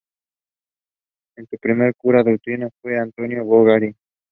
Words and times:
Su 1.35 1.45
primer 1.59 1.93
cura 1.93 2.23
doctrinero 2.23 2.71
fue 2.81 2.97
Antonio 2.97 3.45
Bogarín. 3.45 3.95